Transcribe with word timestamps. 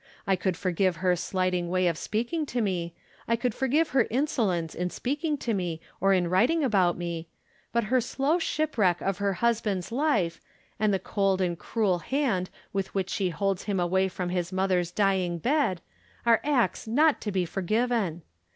I 0.25 0.35
could 0.35 0.57
forgive 0.57 0.95
her 0.95 1.15
slighting 1.15 1.69
way 1.69 1.85
of 1.85 1.95
speaking 1.95 2.47
to 2.47 2.59
me; 2.59 2.95
I 3.27 3.35
could 3.35 3.53
forgive 3.53 3.89
her 3.89 4.07
insolence 4.09 4.73
in 4.73 4.89
speaking 4.89 5.33
of 5.35 5.47
me 5.55 5.79
or 5.99 6.11
in 6.11 6.27
writing 6.27 6.63
about 6.63 6.97
me, 6.97 7.27
but 7.71 7.83
her 7.83 8.01
slow 8.01 8.39
shipwreck 8.39 8.99
of 9.01 9.19
her 9.19 9.33
husband's 9.33 9.91
life, 9.91 10.41
and 10.79 10.91
the 10.91 10.97
cold 10.97 11.39
and 11.39 11.55
cruel 11.59 11.99
hand 11.99 12.49
with 12.73 12.95
which 12.95 13.11
she 13.11 13.29
holds 13.29 13.65
him 13.65 13.79
away 13.79 14.07
from 14.07 14.29
his 14.29 14.51
mother's 14.51 14.89
dying 14.89 15.37
bed 15.37 15.81
are 16.25 16.41
acts 16.43 16.87
not 16.87 17.21
to 17.21 17.31
be 17.31 17.45
forgiven. 17.45 18.23